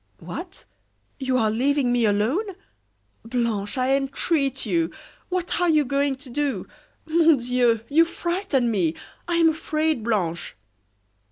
[0.17, 0.65] "What!
[1.19, 2.55] you are leaving me alone?
[3.23, 4.89] Blanche, I entreat you!
[5.29, 6.67] What are you going to do?
[7.05, 7.81] Mon Dieu!
[7.87, 8.95] you frighten me.
[9.27, 10.57] I am afraid, Blanche!"